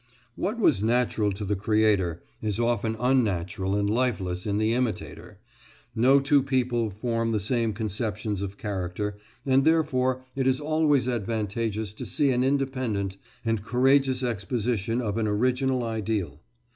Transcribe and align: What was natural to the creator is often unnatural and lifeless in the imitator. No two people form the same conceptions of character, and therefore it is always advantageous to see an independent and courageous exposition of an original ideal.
What 0.35 0.57
was 0.57 0.81
natural 0.81 1.31
to 1.33 1.45
the 1.45 1.55
creator 1.55 2.23
is 2.41 2.59
often 2.59 2.95
unnatural 2.99 3.75
and 3.75 3.87
lifeless 3.87 4.47
in 4.47 4.57
the 4.57 4.73
imitator. 4.73 5.37
No 5.93 6.19
two 6.19 6.41
people 6.41 6.89
form 6.89 7.31
the 7.33 7.39
same 7.39 7.71
conceptions 7.71 8.41
of 8.41 8.57
character, 8.57 9.15
and 9.45 9.63
therefore 9.63 10.23
it 10.35 10.47
is 10.47 10.59
always 10.59 11.07
advantageous 11.07 11.93
to 11.93 12.07
see 12.07 12.31
an 12.31 12.43
independent 12.43 13.17
and 13.45 13.61
courageous 13.63 14.23
exposition 14.23 15.01
of 15.01 15.19
an 15.19 15.27
original 15.27 15.83
ideal. 15.83 16.39